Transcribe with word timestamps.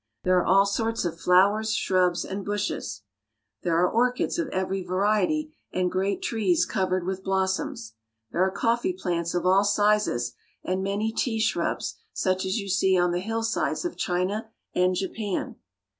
There 0.23 0.35
are 0.39 0.43
all 0.47 0.65
sorts 0.65 1.05
of 1.05 1.19
flowers, 1.19 1.75
shrubs, 1.75 2.25
and 2.25 2.43
bushes. 2.43 3.03
There 3.61 3.75
are 3.77 3.83
"We 3.83 3.85
go 3.85 3.89
over 3.89 3.99
ravines." 3.99 4.09
orchids 4.09 4.39
of 4.39 4.47
every 4.47 4.81
variety, 4.83 5.55
and 5.71 5.91
great 5.91 6.23
trees 6.23 6.65
covered 6.65 7.05
with 7.05 7.23
blossoms. 7.23 7.93
There 8.31 8.41
are 8.41 8.49
coffee 8.49 8.93
plants 8.93 9.35
of 9.35 9.45
all 9.45 9.63
sizes, 9.63 10.33
and 10.63 10.81
many 10.81 11.11
tea 11.11 11.39
shrubs, 11.39 11.97
such 12.13 12.45
as 12.45 12.57
you 12.57 12.67
see 12.67 12.97
on 12.97 13.11
the 13.11 13.19
hillsides 13.19 13.85
of 13.85 13.95
China 13.95 14.49
and 14.73 14.95
Japan. 14.95 15.57